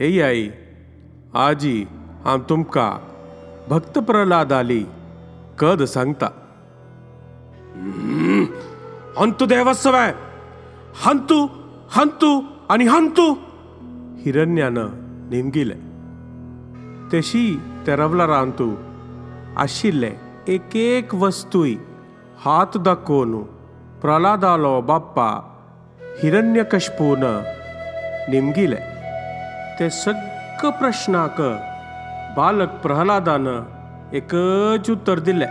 हे 0.00 0.22
आई 0.22 0.50
आजी 1.34 1.86
हांव 2.24 2.38
तुमकां 2.38 2.96
भक्त 3.68 3.98
प्रल्हाद 3.98 4.52
आली 4.52 4.84
कद 5.58 5.82
सांगता. 5.82 6.26
हंतू 9.18 9.46
देवस्वय 9.46 10.12
हंतू 11.06 11.46
हंतू 11.90 12.40
आणि 12.68 12.84
हंतू. 12.84 13.32
हिरण्यानं 14.18 14.86
नेमगिलें. 15.30 15.80
तेशी 17.12 17.60
ते 17.86 17.96
रवलारांतू 17.96 18.74
आशिल्ले 19.56 20.12
एक 20.48 20.76
एक 20.76 21.14
वस्तूय 21.14 21.74
हात 22.44 22.76
दाखोवन 22.76 23.42
प्रल्हादालो 24.02 24.80
बाप्पा 24.80 25.28
हिरण्यकश्पून 26.22 27.24
नेमगिले. 28.28 28.95
ते 29.78 29.88
सग 29.94 30.60
प्रश्नाक 30.76 31.40
बालक 32.36 32.76
प्रल्हादानं 32.82 34.14
एकच 34.18 34.88
उत्तर 34.90 35.20
दिलें 35.26 35.50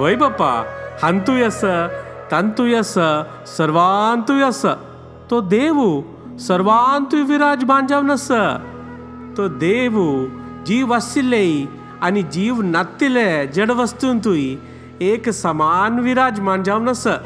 वय 0.00 0.16
बाप्पा 0.22 0.50
हांतूय 1.02 1.44
आसा 1.44 1.72
तांतूय 2.32 2.76
आसा 2.78 3.08
सर्वांतूय 3.56 4.42
आसा 4.50 4.74
तो 5.30 5.40
देवू 5.54 5.88
सर्वांतूय 6.48 7.22
विराजमान 7.32 7.86
जावन 7.86 8.10
आसा 8.18 8.42
तो 9.36 9.48
देवू 9.64 10.06
जीव 10.68 10.94
आशिल्ले 10.94 11.44
आनी 12.06 12.22
जीव 12.36 12.62
नातिले 12.76 13.28
जड 13.56 13.70
वस्तूंतूय 13.82 14.46
एक 15.10 15.30
समान 15.42 15.98
विराजमान 16.08 16.62
जावन 16.68 16.88
आसा 16.88 17.16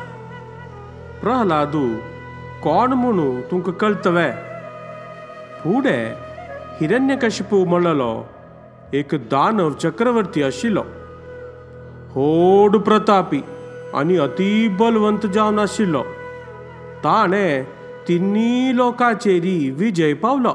प्रहलादू 1.23 1.87
कोण 2.65 2.93
म्हणू 3.03 3.29
तुमकां 3.51 3.75
कळतवे? 3.81 4.31
फुडें 5.63 6.15
हिरण्यकशिपू 6.81 7.65
म्हणलो 7.65 8.13
एक 8.95 9.15
दानव 9.31 9.73
चक्रवर्ती 9.83 10.43
आशिल्लो 10.43 10.83
होड 12.15 12.77
प्रतापी 12.87 13.41
आनी 13.99 14.17
अति 14.27 14.51
बलवंत 14.81 15.27
जावन 15.35 15.59
आशिल्लो 15.59 16.03
ताणें 17.05 17.65
तिन्नी 18.09 18.77
लोकांचेरी 18.77 19.59
विजय 19.79 20.13
पावलो 20.23 20.55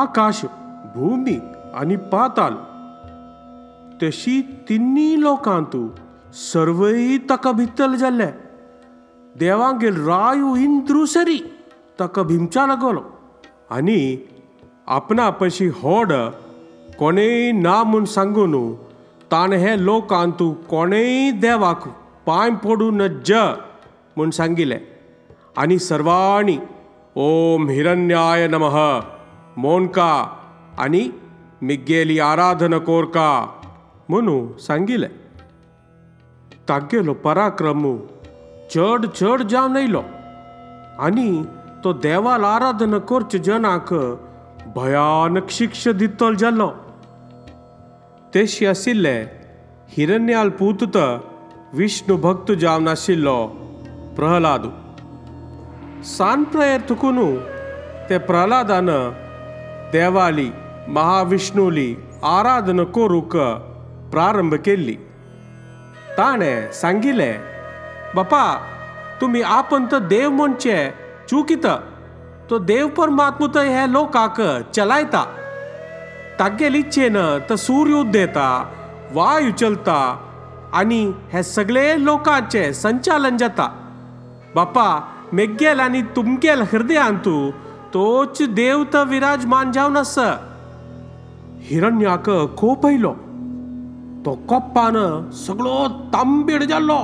आकाश 0.00 0.44
भुमी 0.94 1.38
आनी 1.80 1.96
पाताल 2.12 2.54
तशी 4.02 4.40
तिन्नी 4.68 5.20
लोकांतू 5.20 5.86
सर्वय 6.50 7.16
ताका 7.30 7.52
भित्तल 7.58 7.94
जाल्ले 8.02 8.26
देवांगेल 9.40 9.96
रायू 10.06 10.54
इंद्रुसरी 10.56 11.38
ताका 12.00 12.22
भिमच्या 12.30 12.66
लागलो 12.66 13.00
आनी 13.72 14.00
आपणापशी 14.94 15.66
होड 15.74 16.12
कोणेय 16.98 17.50
ना 17.52 17.82
म्हूण 17.82 18.04
सांगून 18.14 18.54
ताण 19.32 19.52
हे 19.52 19.74
लोकांतू 19.84 20.52
कोणेय 20.70 21.30
देवाक 21.40 21.88
पांय 22.26 22.50
पडून 22.64 23.06
ज 23.26 23.32
म्हूण 24.16 24.30
सांगिले। 24.30 24.78
आनी 25.56 25.78
सर्वांनी 25.78 26.56
ओम 27.22 27.68
हिरण्याय 27.68 28.46
नमः 28.48 28.78
मोनका 29.62 30.12
आनी 30.78 31.08
मिगेली 31.62 32.18
आराधन 32.20 32.78
कोरका 32.84 33.30
म्हणू 34.08 34.36
सांगिले। 34.66 35.08
तागेलो 36.68 37.12
पराक्रमू 37.24 37.96
चड 38.74 39.06
चड 39.20 39.42
जावन 39.50 39.76
येयलो 39.76 40.02
आनी 41.06 41.28
तो 41.84 41.92
देवाल 41.92 42.44
आराधन 42.44 42.98
करचे 42.98 43.38
जनाक. 43.38 43.92
भयानक 44.76 45.50
शिक्ष 45.50 45.88
दितलो 45.88 46.34
जाल्लो. 46.34 46.68
तेशी 48.34 48.66
आशिल्ले 48.66 49.16
हिरण्याल 49.88 50.48
पूत 50.48 50.96
विष्णू 51.74 52.16
भक्त 52.16 52.52
जावन 52.52 52.88
आशिल्लो 52.88 53.46
प्रहलाद. 54.16 54.62
सान 56.04 56.44
प्रयत्न 56.44 57.36
ते 58.08 58.18
प्रल्हादान 58.18 58.88
देवाली 59.92 60.50
महाविष्णुली 60.88 61.96
आराधना 62.24 62.84
करूंक 62.84 63.36
प्रारंभ 64.12 64.54
केल्ली. 64.54 64.96
ताणें 66.18 66.72
सांगिल्लें 66.72 67.34
बापा 68.16 68.44
तुमी 69.20 69.42
आपण 69.42 69.86
तर 69.92 69.98
देव 69.98 70.30
म्हणचे 70.30 71.01
चुकीत 71.32 71.66
तो 72.50 72.58
देव 72.68 72.88
परमात्म 72.96 73.46
तर 73.54 73.66
हे 73.66 73.86
लोकाक 73.92 74.40
चलायता 74.74 75.22
तागेल 76.38 76.74
इच्छेन 76.76 77.16
तर 77.48 77.56
सूर्य 77.56 77.94
उदेता 78.00 78.48
वायू 79.12 79.50
चलता 79.60 79.96
आनी 80.80 81.00
हे 81.32 81.42
सगळे 81.42 81.86
लोकांचे 82.04 82.72
संचालन 82.74 83.36
जाता 83.36 83.66
बापा 84.54 84.86
मेगेल 85.32 85.80
आनी 85.80 86.02
तुमगेल 86.16 86.62
हृदयांतू 86.72 87.36
तोच 87.94 88.42
देव 88.60 88.84
तर 88.92 89.08
विराजमान 89.08 89.72
जावन 89.72 89.96
आसा 89.96 90.28
हिरण्याक 91.70 92.30
खूप 92.58 92.86
आयलो 92.86 93.12
तो 94.26 94.38
कोप्पान 94.48 94.96
सगळो 95.46 95.76
तांबीड 96.12 96.62
जाल्लो 96.70 97.02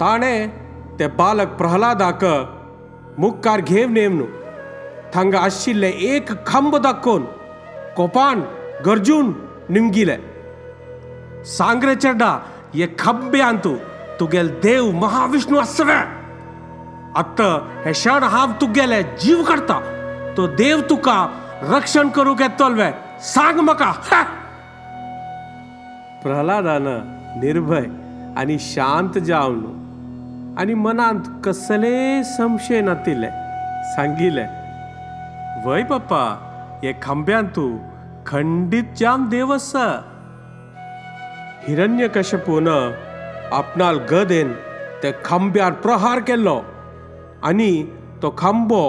ताणें 0.00 0.65
ते 0.98 1.06
बालक 1.18 1.48
प्रल्हादाक 1.58 2.22
मुखार 3.20 3.60
घेवन 3.60 3.98
न्हू 4.16 4.26
थांगा 5.14 5.40
आशिल्ले 5.40 5.90
एक 6.10 6.30
खांब 6.46 6.76
दाखोवन 6.86 7.24
कोपान 7.96 8.40
गरजून 8.86 9.32
निमगिले 9.70 10.16
सांग 11.56 11.84
रे 11.84 11.94
चेड्डा 11.94 12.30
हे 12.74 12.86
खब्ब्यांतू 12.98 13.74
तुगेल 14.20 14.48
देव 14.62 14.90
महाविष्णू 15.02 15.58
आसवे 15.58 16.00
आत्त 17.20 17.40
हे 17.86 17.92
क्षण 17.92 18.22
हांव 18.34 18.52
तुगेले 18.60 19.02
जीव 19.22 19.42
करता 19.48 19.80
तो 20.36 20.46
देव 20.56 20.80
तुका 20.90 21.18
रक्षण 21.62 22.08
करूंक 22.16 22.42
येतोलवे 22.42 22.90
सांग 23.34 23.60
म्हाका 23.60 23.92
हा! 24.10 24.22
प्रल्हादान 26.22 26.86
निर्भय 27.42 27.86
आनी 28.40 28.58
शांत 28.58 29.18
जावन. 29.18 29.85
आनी 30.58 30.74
मनांत 30.74 31.24
कसले 31.44 32.22
संशय 32.24 32.80
नातिले. 32.80 33.28
सांगिले 33.94 34.44
वय 35.64 35.82
पप्पा 35.90 36.22
हे 36.82 36.92
खांब्यान 37.02 37.46
तूं 37.56 37.70
खंडीत 38.26 38.94
जाम 38.98 39.28
देव 39.30 39.52
आसा 39.54 39.84
हिरण्यकश्यपून 41.66 42.68
आपणाल 42.68 43.98
गदेन 44.10 44.52
ते 45.02 45.10
खांब्यार 45.24 45.72
प्रहार 45.84 46.20
केल्लो 46.28 46.58
आनी 47.48 47.70
तो 48.22 48.34
खांबो 48.38 48.82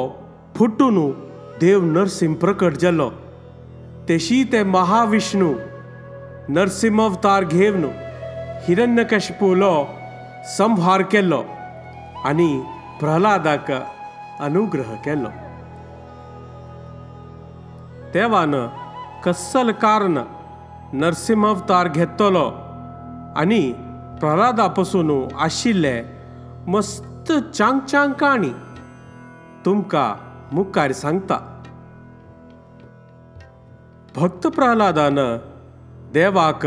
फुटून 0.55 0.97
देव 1.61 1.83
नरसिंह 1.91 2.35
प्रकट 2.41 2.77
जाल्लो. 2.81 3.09
तेशी 4.07 4.43
ते 4.51 4.63
महाविष्णू 4.63 5.53
नरसिंह 6.55 7.03
अवतार 7.05 7.43
घेवन 7.43 7.85
हिरण्यकश्यपूलो 8.67 9.73
संहार 10.57 11.01
केल्लो. 11.11 11.43
आनी 12.25 12.63
प्रल्हादाक 12.99 13.71
अनुग्रह 14.39 14.95
केलो. 14.95 15.29
देवान 18.13 18.53
कसल 19.25 19.71
कारण 19.71 20.17
नरसिंह 20.93 21.47
अवतार 21.47 21.87
घेतलो 21.87 22.45
आनी 23.37 23.73
प्रल्हादा 24.19 24.67
पसून 24.67 25.11
आशिल्ले 25.37 26.01
मस्त 26.67 27.31
चांग 27.31 27.79
चांग 27.79 28.13
काणी 28.13 28.51
तुमकां 29.65 30.09
मुखार 30.55 30.91
सांगता. 30.91 31.37
भक्त 34.15 34.47
प्रल्हादान 34.47 35.19
देवाक 36.13 36.65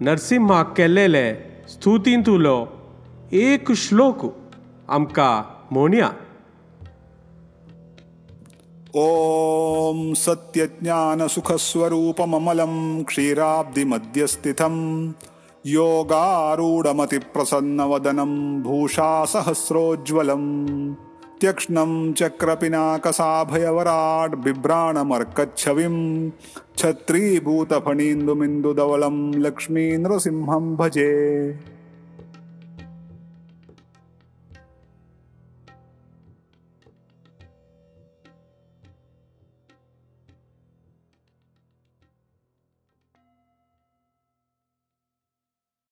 नरसिंहाक 0.00 0.76
केल्लेले 0.76 1.26
स्तुतींतुलो 1.68 2.66
एक 3.32 3.72
श्लोक 3.72 4.24
आमकां 4.88 5.42
म्हणया 5.74 6.10
ॐ 8.98 10.12
सत्यज्ञानसुखस्वरूपममलं 10.16 12.72
क्षीराब्धिमध्यस्थितं 13.08 14.76
योगारूढमतिप्रसन्नवदनं 15.64 18.32
भूषासहस्रोज्ज्वलम् 18.62 20.48
त्यक्ष्णं 21.40 21.90
चक्रपिनाकसाभयवराट् 22.18 24.34
बिभ्राणमर्कच्छविं 24.44 25.96
छत्रीभूतफणीन्दुमिन्दुधवलं 26.78 29.16
लक्ष्मीनृसिंहं 29.46 30.64
भजे 30.76 31.10